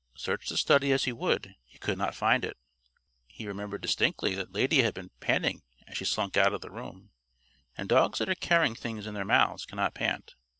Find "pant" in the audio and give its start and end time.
9.93-10.33